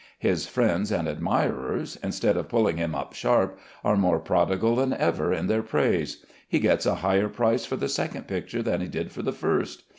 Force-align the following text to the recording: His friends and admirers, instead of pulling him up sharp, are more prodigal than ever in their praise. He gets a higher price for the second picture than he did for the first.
His 0.17 0.47
friends 0.47 0.91
and 0.91 1.07
admirers, 1.07 1.95
instead 2.01 2.35
of 2.35 2.49
pulling 2.49 2.77
him 2.77 2.95
up 2.95 3.13
sharp, 3.13 3.59
are 3.83 3.95
more 3.95 4.17
prodigal 4.17 4.77
than 4.77 4.93
ever 4.93 5.31
in 5.31 5.45
their 5.45 5.61
praise. 5.61 6.25
He 6.49 6.57
gets 6.57 6.87
a 6.87 6.95
higher 7.05 7.29
price 7.29 7.65
for 7.67 7.75
the 7.75 7.87
second 7.87 8.27
picture 8.27 8.63
than 8.63 8.81
he 8.81 8.87
did 8.87 9.11
for 9.11 9.21
the 9.21 9.31
first. 9.31 9.83